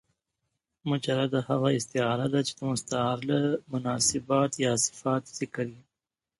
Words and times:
مجرده 0.89 1.39
هغه 1.49 1.69
استعاره 1.79 2.27
ده، 2.33 2.39
چي 2.47 2.53
د 2.59 2.61
مستعارله 2.71 3.39
مناسبات 3.73 4.51
یا 4.65 4.71
صفات 4.85 5.23
ذکر 5.39 5.65
يي. 5.73 5.81